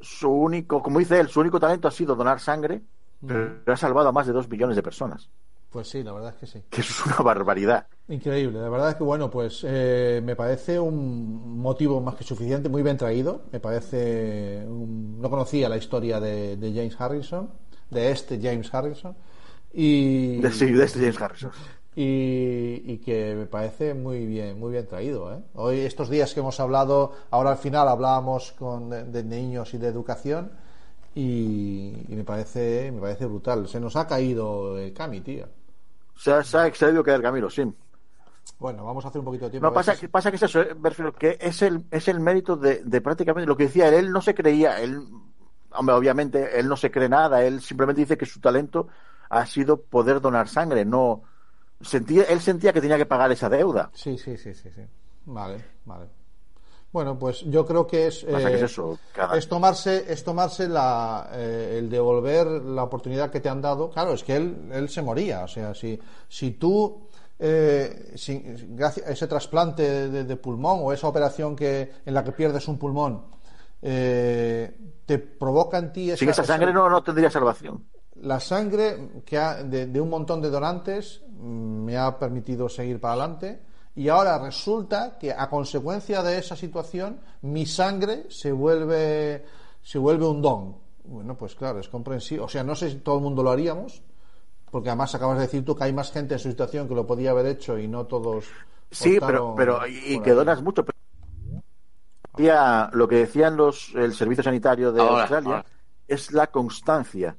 su 0.00 0.30
único, 0.30 0.82
como 0.82 0.98
dice 0.98 1.18
él, 1.18 1.28
su 1.28 1.40
único 1.40 1.58
talento 1.58 1.88
ha 1.88 1.90
sido 1.90 2.14
donar 2.14 2.40
sangre, 2.40 2.82
pero 3.26 3.72
ha 3.72 3.76
salvado 3.76 4.08
a 4.08 4.12
más 4.12 4.26
de 4.26 4.32
dos 4.34 4.48
millones 4.48 4.76
de 4.76 4.82
personas, 4.82 5.30
Pues 5.70 5.88
sí, 5.88 6.02
la 6.02 6.12
verdad 6.12 6.34
es 6.34 6.36
que 6.40 6.46
sí. 6.46 6.62
que 6.70 6.80
es 6.80 7.06
una 7.06 7.16
barbaridad. 7.16 7.86
Increíble, 8.08 8.58
la 8.60 8.68
verdad 8.68 8.90
es 8.90 8.96
que 8.96 9.04
bueno, 9.04 9.30
pues 9.30 9.64
eh, 9.64 10.20
me 10.24 10.34
parece 10.34 10.80
un 10.80 11.58
motivo 11.60 12.00
más 12.00 12.16
que 12.16 12.24
suficiente, 12.24 12.68
muy 12.68 12.82
bien 12.82 12.96
traído. 12.96 13.42
Me 13.52 13.60
parece, 13.60 14.64
un- 14.66 15.20
no 15.20 15.30
conocía 15.30 15.68
la 15.68 15.76
historia 15.76 16.18
de, 16.18 16.56
de 16.56 16.72
James 16.74 17.00
Harrison, 17.00 17.50
de 17.88 18.10
este 18.10 18.40
James 18.42 18.72
Harrison, 18.74 19.16
y, 19.72 20.42
De, 20.44 20.50
sí, 20.50 20.66
de 20.72 20.84
este 20.86 20.98
James 21.00 21.20
Harrison. 21.20 21.52
y, 21.94 22.82
y 22.92 22.98
que 22.98 23.34
me 23.34 23.46
parece 23.46 23.94
muy 23.94 24.26
bien, 24.26 24.58
muy 24.58 24.70
bien 24.72 24.86
traído. 24.86 25.32
¿eh? 25.34 25.42
Hoy 25.54 25.80
estos 25.80 26.08
días 26.08 26.32
que 26.34 26.40
hemos 26.40 26.60
hablado, 26.60 27.12
ahora 27.30 27.50
al 27.52 27.58
final 27.58 27.88
hablábamos 27.88 28.52
con 28.52 28.90
de, 28.90 29.04
de 29.04 29.24
niños 29.24 29.74
y 29.74 29.78
de 29.78 29.88
educación 29.88 30.52
y, 31.14 31.92
y 32.08 32.14
me 32.16 32.24
parece, 32.24 32.92
me 32.92 33.00
parece 33.00 33.26
brutal. 33.26 33.68
Se 33.68 33.80
nos 33.80 33.96
ha 33.96 34.06
caído 34.06 34.78
el 34.78 34.92
Cami, 34.94 35.20
tío. 35.20 35.46
Se 36.20 36.30
ha, 36.30 36.44
se 36.44 36.58
ha 36.58 36.66
excedido 36.66 37.02
que 37.02 37.14
el 37.14 37.22
camino, 37.22 37.48
sí. 37.48 37.62
Bueno, 38.58 38.84
vamos 38.84 39.02
a 39.06 39.08
hacer 39.08 39.20
un 39.20 39.24
poquito 39.24 39.46
de 39.46 39.52
tiempo. 39.52 39.66
No, 39.66 39.72
pasa, 39.72 39.96
que 39.96 40.06
pasa 40.06 40.30
que 40.30 40.36
es 40.36 40.42
eso, 40.42 40.60
eh, 40.60 40.76
que 41.18 41.38
es 41.40 41.62
el, 41.62 41.86
es 41.90 42.08
el 42.08 42.20
mérito 42.20 42.56
de, 42.56 42.82
de 42.84 43.00
prácticamente 43.00 43.48
lo 43.48 43.56
que 43.56 43.64
decía 43.64 43.88
él, 43.88 43.94
él 43.94 44.12
no 44.12 44.20
se 44.20 44.34
creía, 44.34 44.82
él, 44.82 45.02
hombre, 45.72 45.94
obviamente, 45.94 46.60
él 46.60 46.68
no 46.68 46.76
se 46.76 46.90
cree 46.90 47.08
nada, 47.08 47.42
él 47.42 47.62
simplemente 47.62 48.02
dice 48.02 48.18
que 48.18 48.26
su 48.26 48.38
talento 48.38 48.88
ha 49.30 49.46
sido 49.46 49.80
poder 49.80 50.20
donar 50.20 50.46
sangre, 50.46 50.84
no, 50.84 51.22
sentía, 51.80 52.24
él 52.24 52.42
sentía 52.42 52.74
que 52.74 52.82
tenía 52.82 52.98
que 52.98 53.06
pagar 53.06 53.32
esa 53.32 53.48
deuda. 53.48 53.88
Sí, 53.94 54.18
sí, 54.18 54.36
sí, 54.36 54.52
sí, 54.52 54.68
sí. 54.70 54.82
Vale, 55.24 55.64
vale. 55.86 56.06
Bueno, 56.92 57.16
pues 57.18 57.42
yo 57.42 57.64
creo 57.64 57.86
que 57.86 58.08
es, 58.08 58.24
eh, 58.24 58.26
que 58.28 58.54
es 58.56 58.62
eso, 58.62 58.98
cada- 59.12 59.36
es 59.38 59.48
tomarse, 59.48 60.12
es 60.12 60.24
tomarse 60.24 60.68
la, 60.68 61.30
eh, 61.32 61.76
el 61.78 61.88
devolver 61.88 62.46
la 62.48 62.82
oportunidad 62.82 63.30
que 63.30 63.40
te 63.40 63.48
han 63.48 63.60
dado. 63.62 63.90
Claro, 63.90 64.12
es 64.14 64.24
que 64.24 64.34
él, 64.36 64.68
él 64.72 64.88
se 64.88 65.00
moría. 65.02 65.44
O 65.44 65.48
sea, 65.48 65.72
si, 65.72 65.98
si 66.28 66.52
tú, 66.52 67.06
eh, 67.38 68.12
si- 68.16 68.42
gracias 68.70 69.06
a 69.06 69.10
ese 69.12 69.28
trasplante 69.28 70.08
de, 70.08 70.24
de 70.24 70.36
pulmón 70.36 70.80
o 70.82 70.92
esa 70.92 71.06
operación 71.06 71.54
que, 71.54 71.92
en 72.04 72.12
la 72.14 72.24
que 72.24 72.32
pierdes 72.32 72.66
un 72.66 72.76
pulmón, 72.76 73.22
eh, 73.82 74.76
te 75.06 75.18
provoca 75.18 75.78
en 75.78 75.92
ti 75.92 76.16
Sin 76.16 76.28
esa 76.28 76.44
sangre 76.44 76.72
no, 76.72 76.88
no 76.90 77.02
tendría 77.02 77.30
salvación. 77.30 77.84
la 78.16 78.40
sangre 78.40 79.22
que 79.24 79.38
ha- 79.38 79.62
de, 79.62 79.86
de 79.86 80.00
un 80.00 80.10
montón 80.10 80.42
de 80.42 80.50
donantes 80.50 81.22
mm, 81.28 81.84
me 81.84 81.96
ha 81.96 82.18
permitido 82.18 82.68
seguir 82.68 83.00
para 83.00 83.14
adelante 83.14 83.60
y 83.94 84.08
ahora 84.08 84.38
resulta 84.38 85.18
que 85.18 85.32
a 85.32 85.48
consecuencia 85.48 86.22
de 86.22 86.38
esa 86.38 86.56
situación 86.56 87.20
mi 87.42 87.66
sangre 87.66 88.26
se 88.30 88.52
vuelve 88.52 89.44
se 89.82 89.98
vuelve 89.98 90.26
un 90.26 90.40
don 90.42 90.76
bueno 91.04 91.36
pues 91.36 91.54
claro 91.54 91.78
es 91.80 91.88
comprensible 91.88 92.44
o 92.44 92.48
sea 92.48 92.62
no 92.62 92.74
sé 92.74 92.90
si 92.90 92.96
todo 92.96 93.16
el 93.16 93.22
mundo 93.22 93.42
lo 93.42 93.50
haríamos 93.50 94.02
porque 94.70 94.88
además 94.90 95.14
acabas 95.14 95.36
de 95.38 95.42
decir 95.42 95.64
tú 95.64 95.74
que 95.74 95.84
hay 95.84 95.92
más 95.92 96.12
gente 96.12 96.34
en 96.34 96.40
su 96.40 96.48
situación 96.48 96.86
que 96.88 96.94
lo 96.94 97.06
podía 97.06 97.32
haber 97.32 97.46
hecho 97.46 97.78
y 97.78 97.88
no 97.88 98.06
todos 98.06 98.46
Sí, 98.90 99.18
pero, 99.20 99.54
pero 99.56 99.86
y, 99.86 100.20
que 100.20 100.30
ahí. 100.30 100.36
donas 100.36 100.62
mucho. 100.62 100.84
Pero... 100.84 100.98
Lo 102.92 103.06
que 103.08 103.16
decían 103.16 103.56
los 103.56 103.92
el 103.94 104.14
servicio 104.14 104.42
sanitario 104.42 104.92
de 104.92 105.00
Ahora, 105.00 105.20
Australia 105.22 105.56
ahora. 105.56 105.66
es 106.08 106.32
la 106.32 106.46
constancia. 106.48 107.36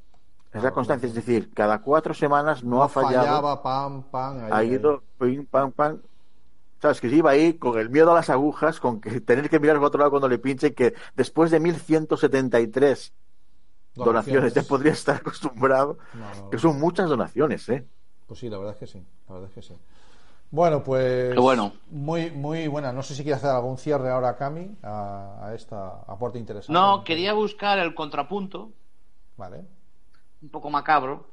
Es 0.54 0.62
la 0.62 0.72
constancia, 0.72 1.08
es 1.08 1.16
decir, 1.16 1.54
cada 1.54 1.82
cuatro 1.82 2.14
semanas 2.14 2.64
no, 2.64 2.78
No 2.78 2.84
ha 2.84 2.90
fallado, 2.90 3.26
fallaba, 3.26 3.64
pam, 3.64 4.04
pam. 4.04 4.38
ahí, 4.52 4.52
ha 4.52 4.64
ido 4.64 5.02
pim, 5.18 5.46
pam, 5.46 5.72
pam. 5.72 6.02
Sabes 6.82 7.00
que 7.00 7.10
se 7.10 7.16
iba 7.16 7.32
ahí 7.32 7.54
con 7.56 7.78
el 7.80 7.90
miedo 7.90 8.12
a 8.12 8.16
las 8.16 8.30
agujas, 8.30 8.80
con 8.80 9.00
que 9.02 9.22
tener 9.22 9.50
que 9.50 9.60
mirar 9.60 9.78
para 9.78 9.88
otro 9.88 10.00
lado 10.00 10.12
cuando 10.12 10.28
le 10.30 10.40
pinche, 10.40 10.74
que 10.74 10.94
después 11.16 11.52
de 11.52 11.60
1173 11.60 13.14
donaciones 13.96 14.54
ya 14.54 14.64
podría 14.64 14.94
estar 14.94 15.18
acostumbrado, 15.18 15.98
No, 16.14 16.36
no, 16.36 16.50
que 16.50 16.58
son 16.58 16.80
muchas 16.80 17.10
donaciones, 17.10 17.68
¿eh? 17.70 17.86
Pues 18.28 18.40
sí, 18.40 18.50
la 18.50 18.58
verdad 18.58 18.74
es 18.74 18.80
que 18.80 18.88
sí. 18.88 19.04
La 19.28 19.36
verdad 19.36 19.50
es 19.50 19.56
que 19.56 19.62
sí. 19.62 19.78
Bueno, 20.50 20.84
pues. 20.84 21.36
Bueno. 21.36 21.74
Muy, 21.92 22.32
muy 22.32 22.68
buena. 22.68 22.92
No 22.92 23.04
sé 23.04 23.16
si 23.16 23.24
quiere 23.24 23.38
hacer 23.38 23.50
algún 23.52 23.78
cierre 23.78 24.10
ahora, 24.10 24.36
Cami, 24.36 24.76
a, 24.84 25.48
a 25.48 25.56
esta 25.56 26.02
aporte 26.08 26.40
interesante. 26.40 26.74
No, 26.74 27.04
quería 27.04 27.34
buscar 27.34 27.80
el 27.80 27.94
contrapunto, 27.96 28.72
Vale. 29.38 29.66
un 30.42 30.50
poco 30.50 30.70
macabro. 30.70 31.28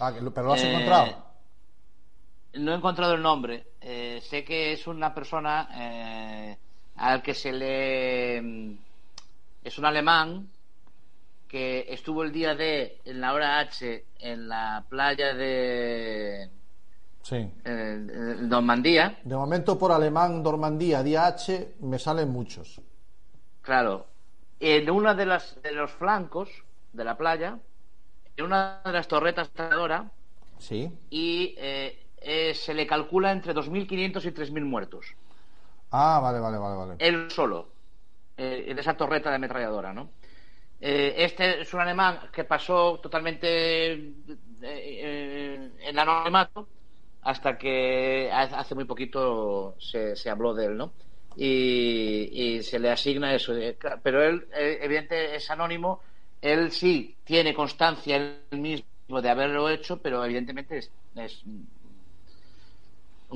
Ah, 0.00 0.12
pero 0.34 0.46
lo 0.46 0.52
has 0.52 0.62
Eh, 0.62 0.70
encontrado. 0.70 1.27
No 2.54 2.72
he 2.72 2.76
encontrado 2.76 3.14
el 3.14 3.22
nombre. 3.22 3.66
Eh, 3.80 4.20
sé 4.22 4.44
que 4.44 4.72
es 4.72 4.86
una 4.86 5.14
persona 5.14 5.68
eh, 5.74 6.56
al 6.96 7.22
que 7.22 7.34
se 7.34 7.52
le. 7.52 8.40
mm, 8.42 8.78
Es 9.64 9.78
un 9.78 9.84
alemán 9.84 10.48
que 11.46 11.86
estuvo 11.88 12.22
el 12.22 12.32
día 12.32 12.54
D 12.54 13.00
en 13.04 13.20
la 13.20 13.32
hora 13.32 13.58
H 13.60 14.04
en 14.20 14.48
la 14.48 14.84
playa 14.88 15.34
de 15.34 16.48
Sí. 17.22 17.36
eh, 17.36 17.50
eh, 17.64 18.36
Normandía. 18.40 19.18
De 19.22 19.34
momento, 19.36 19.78
por 19.78 19.92
alemán, 19.92 20.42
Normandía, 20.42 21.02
día 21.02 21.26
H, 21.26 21.74
me 21.80 21.98
salen 21.98 22.30
muchos. 22.30 22.80
Claro. 23.62 24.06
En 24.60 24.90
una 24.90 25.14
de 25.14 25.26
las 25.26 25.60
de 25.62 25.72
los 25.72 25.90
flancos 25.92 26.48
de 26.92 27.04
la 27.04 27.16
playa, 27.16 27.58
en 28.36 28.44
una 28.44 28.80
de 28.84 28.92
las 28.92 29.06
torretas 29.08 29.52
de 29.54 29.68
Dora, 29.68 30.10
Sí. 30.58 30.90
y 31.10 31.54
eh, 31.58 31.97
eh, 32.50 32.54
se 32.54 32.74
le 32.74 32.86
calcula 32.86 33.32
entre 33.32 33.54
2.500 33.54 34.24
y 34.26 34.32
3.000 34.32 34.64
muertos. 34.64 35.04
Ah, 35.90 36.20
vale, 36.20 36.40
vale, 36.40 36.58
vale, 36.58 36.76
vale. 36.76 36.98
Él 36.98 37.30
solo, 37.30 37.68
eh, 38.36 38.66
en 38.68 38.78
esa 38.78 38.96
torreta 38.96 39.30
de 39.30 39.36
ametralladora, 39.36 39.92
¿no? 39.92 40.12
Eh, 40.80 41.14
este 41.18 41.62
es 41.62 41.74
un 41.74 41.80
alemán 41.80 42.30
que 42.32 42.44
pasó 42.44 43.00
totalmente 43.00 43.94
eh, 44.62 45.72
en 45.80 45.98
anonimato 45.98 46.68
hasta 47.22 47.58
que 47.58 48.30
ha- 48.32 48.42
hace 48.60 48.74
muy 48.74 48.84
poquito 48.84 49.76
se, 49.80 50.16
se 50.16 50.30
habló 50.30 50.54
de 50.54 50.66
él, 50.66 50.76
¿no? 50.76 50.94
Y, 51.36 52.30
y 52.58 52.62
se 52.62 52.78
le 52.78 52.90
asigna 52.90 53.34
eso. 53.34 53.54
Pero 54.02 54.22
él, 54.24 54.48
evidente, 54.52 55.36
es 55.36 55.50
anónimo. 55.50 56.02
Él 56.40 56.72
sí 56.72 57.16
tiene 57.24 57.54
constancia 57.54 58.16
él 58.16 58.58
mismo 58.60 58.86
de 59.22 59.30
haberlo 59.30 59.68
hecho, 59.70 60.00
pero 60.02 60.24
evidentemente 60.24 60.78
es, 60.78 60.92
es 61.16 61.44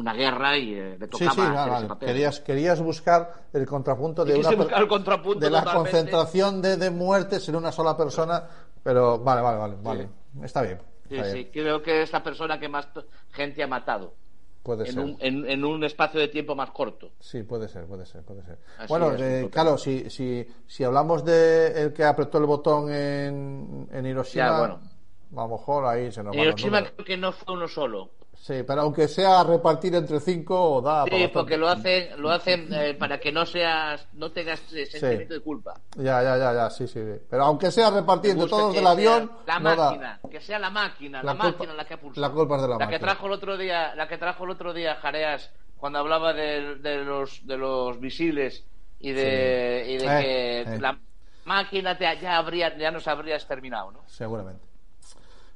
una 0.02 0.12
guerra 0.14 0.56
y 0.58 0.74
eh, 0.74 0.96
le 0.98 1.06
Sí, 1.06 1.10
tocaba 1.10 1.30
sí, 1.32 1.40
hacer 1.40 1.44
vale, 1.54 1.62
ese 1.62 1.70
vale. 1.70 1.88
papel. 1.88 2.08
Querías, 2.08 2.40
querías 2.40 2.80
buscar 2.82 3.32
el 3.52 3.66
contrapunto 3.66 4.24
de 4.24 4.34
una 4.38 4.50
el 4.78 4.88
contrapunto 4.88 5.40
de 5.40 5.50
la 5.50 5.60
totalmente. 5.60 5.90
concentración 5.90 6.60
de, 6.62 6.76
de 6.76 6.90
muertes 6.90 7.48
en 7.48 7.56
una 7.56 7.72
sola 7.72 7.96
persona, 7.96 8.46
pero 8.82 9.18
vale, 9.18 9.40
vale, 9.40 9.58
vale, 9.58 9.76
vale. 9.82 10.08
Está 10.44 10.62
bien. 10.62 10.78
Sí, 11.08 11.16
está 11.16 11.28
sí, 11.30 11.34
bien. 11.34 11.50
creo 11.52 11.82
que 11.82 12.02
es 12.02 12.12
la 12.12 12.22
persona 12.22 12.58
que 12.58 12.68
más 12.68 12.88
gente 13.32 13.62
ha 13.62 13.66
matado 13.66 14.14
Puede 14.62 14.84
en 14.88 14.92
ser. 14.94 15.02
un, 15.04 15.16
en, 15.20 15.50
en 15.50 15.64
un 15.64 15.82
espacio 15.84 16.20
de 16.20 16.28
tiempo 16.28 16.54
más 16.54 16.70
corto. 16.70 17.10
Sí, 17.20 17.42
puede 17.42 17.68
ser, 17.68 17.84
puede 17.86 18.06
ser, 18.06 18.22
puede 18.22 18.42
ser. 18.44 18.58
Así 18.78 18.86
bueno, 18.88 19.12
eh, 19.18 19.48
claro, 19.52 19.76
si, 19.76 20.08
si, 20.08 20.46
si 20.66 20.84
hablamos 20.84 21.24
de 21.24 21.82
el 21.82 21.92
que 21.92 22.04
apretó 22.04 22.38
el 22.38 22.46
botón 22.46 22.90
en, 22.92 23.88
en 23.92 24.06
Hiroshima, 24.06 24.44
Ya, 24.46 24.58
bueno. 24.58 24.80
a 25.36 25.40
lo 25.42 25.48
mejor 25.48 25.86
ahí 25.86 26.10
se 26.12 26.22
nos 26.22 26.34
los 26.34 26.44
Hiroshima 26.44 26.82
creo 26.82 27.04
que 27.04 27.16
no 27.16 27.32
fue 27.32 27.54
uno 27.54 27.66
solo. 27.68 28.10
Sí, 28.42 28.64
pero 28.66 28.80
aunque 28.80 29.06
sea 29.06 29.44
repartir 29.44 29.94
entre 29.94 30.18
cinco, 30.18 30.82
da 30.82 31.04
Sí, 31.04 31.28
porque 31.32 31.56
lo 31.56 31.68
hacen, 31.68 32.20
lo 32.20 32.28
hacen 32.28 32.66
eh, 32.74 32.92
para 32.94 33.20
que 33.20 33.30
no 33.30 33.46
seas, 33.46 34.08
no 34.14 34.32
tengas 34.32 34.60
eh, 34.72 34.84
sentimiento 34.84 35.34
de 35.34 35.40
culpa. 35.40 35.74
Ya, 35.94 36.20
ya, 36.24 36.36
ya, 36.36 36.52
ya, 36.52 36.68
sí, 36.68 36.88
sí. 36.88 37.00
Pero 37.30 37.44
aunque 37.44 37.70
sea 37.70 37.90
repartir 37.90 38.32
entre 38.32 38.48
todos 38.48 38.72
que 38.72 38.78
del 38.78 38.86
avión, 38.88 39.30
la 39.46 39.60
no 39.60 39.76
da. 39.76 39.90
máquina, 39.90 40.20
que 40.28 40.40
sea 40.40 40.58
la 40.58 40.70
máquina, 40.70 41.22
La 41.22 41.34
la, 41.34 41.38
culpa- 41.38 41.56
máquina 41.58 41.74
la 41.74 41.84
que 41.84 41.94
ha 41.94 42.00
pulsado. 42.00 42.26
la 42.26 42.32
culpa 42.34 42.56
es 42.56 42.62
de 42.62 42.68
la 42.68 42.78
que 42.78 42.84
máquina. 42.86 42.98
trajo 42.98 43.26
el 43.26 43.32
otro 43.32 43.56
día, 43.56 43.94
la 43.94 44.08
que 44.08 44.18
trajo 44.18 44.42
el 44.44 44.50
otro 44.50 44.72
día 44.74 44.96
Jareas 44.96 45.50
cuando 45.76 46.00
hablaba 46.00 46.32
de, 46.32 46.74
de 46.80 47.04
los 47.04 47.46
de 47.46 47.56
los 47.56 48.00
misiles 48.00 48.64
y 48.98 49.12
de, 49.12 49.84
y 49.88 49.98
de 49.98 50.06
Eh, 50.06 50.64
que 50.64 50.74
eh. 50.74 50.80
la 50.80 50.98
máquina 51.44 51.96
te, 51.96 52.06
ya 52.20 52.38
habría 52.38 52.76
ya 52.76 52.90
nos 52.90 53.06
habría 53.06 53.36
exterminado, 53.36 53.92
¿no? 53.92 54.00
Seguramente. 54.08 54.71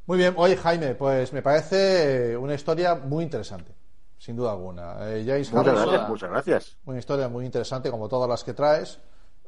Muy 0.06 0.18
bien, 0.18 0.34
oye 0.36 0.56
Jaime, 0.56 0.94
pues 0.94 1.32
me 1.32 1.42
parece 1.42 2.36
una 2.36 2.54
historia 2.54 2.94
muy 2.94 3.24
interesante, 3.24 3.74
sin 4.18 4.36
duda 4.36 4.52
alguna. 4.52 4.96
Eh, 5.10 5.24
James 5.26 5.52
Muchas 5.52 5.66
Harrison, 5.68 5.88
gracias, 5.90 6.08
muchas 6.08 6.30
gracias. 6.30 6.76
una 6.86 6.98
historia 6.98 7.28
muy 7.28 7.44
interesante 7.44 7.90
como 7.90 8.08
todas 8.08 8.28
las 8.28 8.44
que 8.44 8.54
traes. 8.54 8.98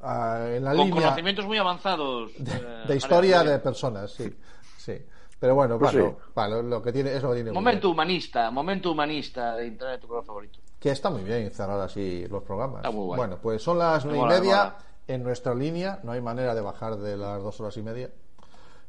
Ah, 0.02 0.46
en 0.48 0.64
la 0.64 0.70
Con 0.72 0.86
línea 0.86 1.02
conocimientos 1.02 1.44
muy 1.46 1.58
avanzados 1.58 2.30
de, 2.38 2.52
eh, 2.52 2.84
de 2.86 2.96
historia 2.96 3.42
de 3.42 3.58
personas, 3.58 4.12
sí, 4.12 4.32
sí. 4.76 4.96
Pero 5.40 5.54
bueno, 5.54 5.78
Pues 5.78 5.92
bueno, 5.92 6.16
sí. 6.18 6.30
vale, 6.34 6.62
lo 6.64 6.82
que 6.82 6.92
tiene 6.92 7.14
es 7.14 7.22
lo 7.22 7.28
que 7.30 7.36
tiene. 7.36 7.52
Momento 7.52 7.90
humanista, 7.90 8.50
momento 8.50 8.90
humanista 8.90 9.54
de 9.54 9.66
Internet, 9.68 10.00
tu 10.00 10.08
color 10.08 10.24
favorito. 10.24 10.58
Que 10.80 10.90
está 10.90 11.10
muy 11.10 11.22
bien 11.22 11.48
cerrar 11.52 11.80
así 11.80 12.26
los 12.28 12.42
programas. 12.42 12.78
Está 12.78 12.90
muy 12.90 13.06
guay. 13.06 13.16
Bueno, 13.18 13.38
pues 13.40 13.62
son 13.62 13.78
las 13.78 14.04
nueve 14.04 14.18
y 14.18 14.40
media 14.40 14.56
mola. 14.56 14.78
en 15.06 15.22
nuestra 15.22 15.54
línea. 15.54 16.00
No 16.02 16.10
hay 16.12 16.20
manera 16.20 16.54
de 16.56 16.60
bajar 16.60 16.96
de 16.96 17.16
las 17.16 17.40
dos 17.42 17.60
horas 17.60 17.76
y 17.76 17.82
media. 17.82 18.10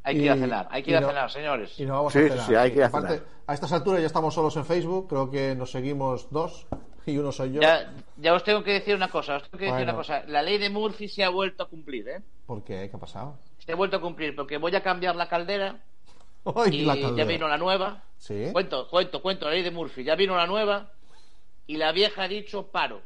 Hay 0.10 0.16
que 0.16 0.22
ir 0.24 0.32
a 0.32 0.36
cenar, 0.36 0.68
hay 0.72 0.84
que 0.84 0.92
ir 0.92 0.98
a 0.98 1.08
cenar, 1.08 1.32
señores. 1.32 1.80
Y 1.80 1.86
nos 1.86 1.98
vamos 1.98 2.13
Sí, 2.13 2.20
a 2.20 2.22
sí, 2.24 2.30
cenar. 2.30 2.46
sí, 2.48 2.56
hay 2.56 2.72
que 2.72 2.78
ir 2.78 2.84
a 2.84 2.88
Aparte, 2.88 3.08
cenar. 3.16 3.25
a 3.48 3.54
estas 3.54 3.72
alturas 3.74 4.01
ya 4.01 4.08
estamos 4.08 4.34
solos 4.34 4.56
en 4.58 4.66
Facebook. 4.66 5.08
Creo 5.10 5.30
que 5.30 5.56
nos 5.56 5.72
seguimos 5.72 6.30
dos 6.32 6.68
y 7.06 7.18
uno 7.18 7.32
soy 7.32 7.54
yo. 7.54 7.62
Ya, 7.62 7.92
ya 8.18 8.34
os 8.34 8.44
tengo 8.44 8.63
que 8.63 8.74
decir 8.74 8.96
una 8.96 9.10
cosa, 9.10 9.38
os 9.38 9.44
tengo 9.44 9.58
que 9.58 9.66
decir 9.66 9.84
una 9.84 9.96
cosa. 9.96 10.24
La 10.28 10.42
ley 10.42 10.58
de 10.58 10.70
Murphy 10.70 11.08
se 11.08 11.24
ha 11.24 11.30
vuelto 11.30 11.63
a 11.63 11.68
cumplir, 11.68 12.08
¿eh? 12.10 12.22
¿Por 12.46 12.63
qué? 12.63 12.88
¿Qué 12.89 12.96
ha 12.96 13.00
pasado? 13.00 13.38
Se 13.60 13.72
ha 13.72 13.75
vuelto 13.75 13.98
a 13.98 14.01
cumplir 14.01 14.36
porque 14.36 14.58
voy 14.58 14.75
a 14.75 14.82
cambiar 14.84 15.16
la 15.16 15.28
caldera 15.28 15.75
¡Ay, 16.56 16.78
y 16.82 16.86
la 16.86 16.96
ya 16.96 17.25
vino 17.25 17.48
la 17.48 17.58
nueva. 17.58 18.04
Sí. 18.18 18.50
Cuento, 18.51 18.88
cuento, 18.89 19.22
cuento, 19.22 19.46
la 19.46 19.51
ley 19.51 19.63
de 19.63 19.72
Murphy. 19.72 20.04
Ya 20.04 20.16
vino 20.16 20.36
la 20.36 20.48
nueva 20.48 20.89
y 21.68 21.78
la 21.78 21.92
vieja 21.92 22.24
ha 22.24 22.28
dicho 22.28 22.68
paro. 22.68 23.01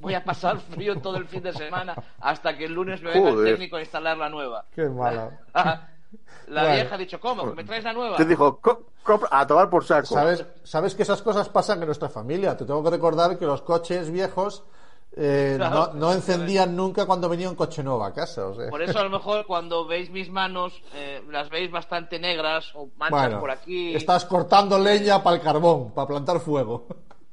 Voy 0.00 0.14
a 0.14 0.24
pasar 0.24 0.58
frío 0.58 1.00
todo 1.00 1.16
el 1.16 1.26
fin 1.26 1.42
de 1.42 1.52
semana 1.52 1.94
hasta 2.20 2.56
que 2.56 2.64
el 2.66 2.72
lunes 2.74 3.00
me 3.02 3.10
venga 3.12 3.30
el 3.30 3.44
técnico 3.44 3.76
a 3.76 3.80
instalar 3.80 4.16
la 4.16 4.28
nueva. 4.28 4.64
Qué 4.74 4.88
mala. 4.88 5.40
La 6.48 6.62
Bueno. 6.62 6.74
vieja 6.74 6.94
ha 6.94 6.98
dicho, 6.98 7.20
¿cómo? 7.20 7.46
¿Me 7.54 7.62
traes 7.64 7.84
la 7.84 7.92
nueva? 7.92 8.16
Te 8.16 8.24
dijo, 8.24 8.58
"Co- 8.60 8.86
compra- 9.04 9.28
a 9.30 9.46
tomar 9.46 9.70
por 9.70 9.84
saco. 9.84 10.06
¿Sabes, 10.08 10.44
sabes 10.64 10.94
que 10.96 11.02
esas 11.04 11.22
cosas 11.22 11.48
pasan 11.48 11.78
en 11.80 11.86
nuestra 11.86 12.08
familia. 12.08 12.56
Te 12.56 12.64
tengo 12.64 12.82
que 12.82 12.90
recordar 12.90 13.38
que 13.38 13.46
los 13.46 13.62
coches 13.62 14.10
viejos 14.10 14.64
eh, 15.16 15.54
Claro, 15.56 15.90
no, 15.92 15.94
no 15.94 16.12
encendían 16.12 16.76
nunca 16.76 17.04
cuando 17.04 17.28
venía 17.28 17.48
un 17.48 17.56
coche 17.56 17.82
nuevo 17.82 18.04
a 18.04 18.12
casa. 18.14 18.46
o 18.46 18.54
sea. 18.54 18.68
Por 18.70 18.80
eso 18.82 18.98
a 18.98 19.02
lo 19.04 19.10
mejor 19.10 19.44
cuando 19.44 19.84
veis 19.86 20.08
mis 20.10 20.30
manos 20.30 20.72
eh, 20.94 21.20
las 21.30 21.48
veis 21.50 21.68
bastante 21.70 22.18
negras 22.20 22.70
o 22.76 22.88
manchas 22.96 23.20
Bueno, 23.22 23.40
por 23.40 23.50
aquí. 23.50 23.94
estás 23.94 24.24
cortando 24.24 24.78
leña 24.78 25.20
para 25.22 25.36
el 25.36 25.42
carbón, 25.42 25.90
para 25.92 26.06
plantar 26.06 26.38
fuego. 26.40 26.86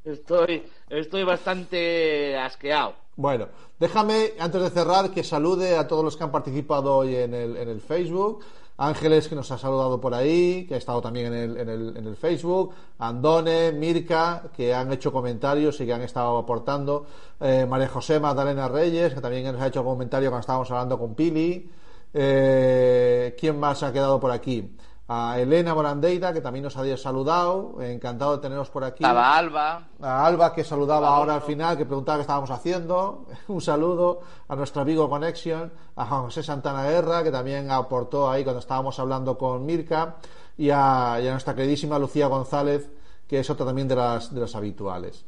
Estoy, 0.04 0.63
estoy 0.89 1.24
bastante 1.24 2.38
asqueado. 2.38 2.96
Bueno, 3.15 3.48
déjame, 3.79 4.34
antes 4.39 4.62
de 4.62 4.70
cerrar, 4.70 5.12
que 5.12 5.24
salude 5.24 5.75
a 5.75 5.88
todos 5.88 6.03
los 6.03 6.15
que 6.15 6.24
han 6.24 6.32
participado 6.32 6.96
hoy 6.96 7.15
en 7.15 7.34
el, 7.34 7.58
en 7.58 7.70
el 7.70 7.82
Facebook. 7.82 8.44
Ángeles, 8.79 9.27
que 9.27 9.34
nos 9.34 9.50
ha 9.50 9.58
saludado 9.58 10.00
por 10.00 10.13
ahí, 10.13 10.67
que 10.67 10.75
ha 10.75 10.77
estado 10.77 11.01
también 11.01 11.27
en 11.27 11.34
el, 11.34 11.58
en 11.58 11.70
el, 11.70 11.98
en 11.98 12.06
el 12.06 12.15
Facebook. 12.15 12.75
Andone, 13.00 13.72
Mirka, 13.72 14.51
que 14.56 14.72
han 14.72 14.94
hecho 14.94 15.12
comentarios 15.12 15.82
y 15.82 15.88
que 15.88 15.94
han 15.94 16.03
estado 16.03 16.38
aportando. 16.38 17.08
Eh, 17.39 17.65
María 17.67 17.88
José 17.88 18.20
Magdalena 18.20 18.67
Reyes, 18.67 19.15
que 19.15 19.22
también 19.22 19.51
nos 19.51 19.60
ha 19.60 19.67
hecho 19.67 19.84
comentario 19.84 20.29
cuando 20.29 20.41
estábamos 20.41 20.70
hablando 20.70 21.00
con 21.00 21.15
Pili. 21.15 21.67
Eh, 22.13 23.36
¿Quién 23.39 23.60
más 23.60 23.82
ha 23.82 23.91
quedado 23.91 24.20
por 24.20 24.29
aquí? 24.29 24.70
A 25.09 25.39
Elena 25.39 25.73
Morandeira, 25.73 26.33
que 26.33 26.41
también 26.41 26.63
nos 26.63 26.75
había 26.75 26.97
saludado. 26.97 27.81
Encantado 27.81 28.35
de 28.35 28.41
teneros 28.41 28.69
por 28.69 28.83
aquí 28.83 29.03
Estaba 29.03 29.37
Alba. 29.37 29.87
a 30.01 30.25
Alba 30.25 30.53
que 30.53 30.65
saludaba 30.65 31.07
ahora 31.15 31.35
al 31.35 31.41
final, 31.43 31.77
que 31.77 31.85
preguntaba 31.85 32.17
qué 32.17 32.21
estábamos 32.23 32.51
haciendo. 32.51 33.25
Un 33.47 33.61
saludo 33.61 34.19
a 34.49 34.55
nuestro 34.57 34.81
amigo 34.81 35.09
Connection, 35.09 35.71
a 35.95 36.05
José 36.05 36.43
Santana 36.43 36.83
Guerra, 36.89 37.23
que 37.23 37.31
también 37.31 37.71
aportó 37.71 38.29
ahí 38.29 38.43
cuando 38.43 38.59
estábamos 38.59 38.99
hablando 38.99 39.37
con 39.37 39.65
Mirka, 39.65 40.15
y 40.57 40.71
a, 40.71 41.19
y 41.23 41.27
a 41.27 41.31
nuestra 41.31 41.55
queridísima 41.55 41.97
Lucía 41.97 42.27
González, 42.27 42.89
que 43.27 43.39
es 43.39 43.49
otra 43.49 43.65
también 43.65 43.87
de 43.87 43.95
las, 43.95 44.33
de 44.33 44.41
las 44.41 44.55
habituales. 44.55 45.23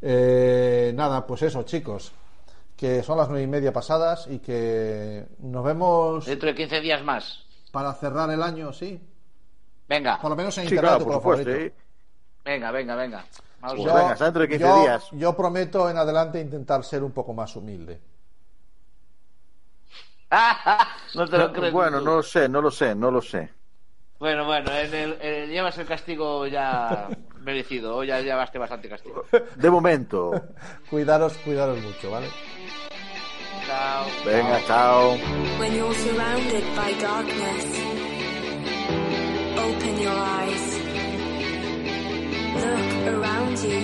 Eh, 0.00 0.92
nada, 0.94 1.26
pues 1.26 1.42
eso, 1.42 1.64
chicos, 1.64 2.12
que 2.76 3.02
son 3.02 3.18
las 3.18 3.28
nueve 3.28 3.42
y 3.42 3.46
media 3.48 3.72
pasadas 3.72 4.26
y 4.30 4.38
que 4.38 5.26
nos 5.40 5.64
vemos 5.64 6.24
Dentro 6.26 6.48
de 6.48 6.54
15 6.54 6.80
días 6.80 7.02
más. 7.02 7.44
para 7.72 7.92
cerrar 7.94 8.30
el 8.30 8.42
año, 8.42 8.72
sí. 8.72 9.02
Venga, 9.88 10.18
Por 10.20 10.30
lo 10.30 10.36
menos 10.36 10.56
en 10.58 10.68
Sí, 10.68 10.74
internet, 10.74 10.90
claro, 10.98 11.04
por 11.04 11.14
supuesto. 11.14 11.44
favorito. 11.50 11.64
¿eh? 11.66 11.74
venga, 12.44 12.70
venga, 12.70 12.94
venga. 12.94 13.24
Pues 13.60 13.72
Yo, 13.82 13.94
venga, 13.94 14.14
dentro 14.14 14.42
de 14.42 14.48
15 14.48 14.64
yo- 14.64 14.80
días. 14.82 15.08
yo 15.12 15.36
prometo 15.36 15.90
en 15.90 15.96
adelante 15.96 16.40
intentar 16.40 16.84
ser 16.84 17.02
un 17.02 17.10
poco 17.12 17.32
más 17.32 17.56
humilde. 17.56 18.00
no 21.14 21.26
te 21.26 21.38
lo 21.38 21.52
crees. 21.52 21.72
Bueno, 21.72 21.98
tú. 22.00 22.04
no 22.04 22.16
lo 22.16 22.22
sé, 22.22 22.48
no 22.48 22.60
lo 22.60 22.70
sé, 22.70 22.94
no 22.94 23.10
lo 23.10 23.22
sé. 23.22 23.50
Bueno, 24.18 24.44
bueno, 24.44 24.70
en 24.72 24.94
el, 24.94 25.12
en 25.20 25.34
el- 25.44 25.50
llevas 25.50 25.78
el 25.78 25.86
castigo 25.86 26.46
ya 26.46 27.08
merecido. 27.40 27.96
Hoy 27.96 28.08
ya 28.08 28.20
llevaste 28.20 28.58
bastante 28.58 28.88
castigo. 28.88 29.24
De 29.56 29.70
momento. 29.70 30.30
Cuidaros, 30.90 31.34
cuidaros 31.38 31.80
mucho, 31.80 32.10
¿vale? 32.10 32.28
Chao. 33.66 34.06
Venga, 34.24 34.60
chao. 34.66 35.16
Your 40.00 40.18
eyes. 40.38 40.66
Look 42.64 42.90
around 43.14 43.58
you. 43.68 43.80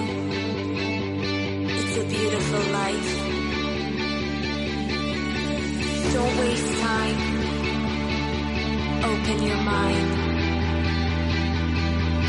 It's 1.77 1.97
a 1.97 2.05
beautiful 2.15 2.65
life. 2.81 3.11
Don't 6.15 6.35
waste 6.39 6.73
time. 6.89 7.19
Open 9.11 9.37
your 9.49 9.63
mind. 9.75 10.09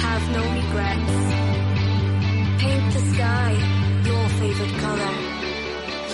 Have 0.06 0.26
no 0.38 0.44
regrets. 0.60 1.16
Paint 2.62 2.94
the 2.94 3.02
sky 3.14 3.76
your 4.06 4.30
favorite 4.30 4.78
color. 4.82 5.14